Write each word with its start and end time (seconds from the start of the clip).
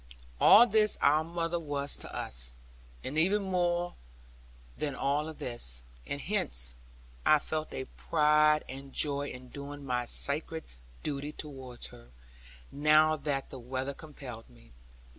All 0.39 0.65
this 0.65 0.97
our 0.99 1.23
mother 1.23 1.59
was 1.59 1.95
to 1.99 2.11
us, 2.11 2.55
and 3.03 3.19
even 3.19 3.43
more 3.43 3.93
than 4.75 4.95
all 4.95 5.27
of 5.29 5.37
this; 5.37 5.83
and 6.07 6.19
hence 6.19 6.73
I 7.23 7.37
felt 7.37 7.71
a 7.71 7.85
pride 7.85 8.63
and 8.67 8.91
joy 8.93 9.27
in 9.27 9.49
doing 9.49 9.85
my 9.85 10.05
sacred 10.05 10.63
duty 11.03 11.31
towards 11.31 11.85
her, 11.93 12.09
now 12.71 13.15
that 13.15 13.51
the 13.51 13.59
weather 13.59 13.93
compelled 13.93 14.49
me. 14.49 14.71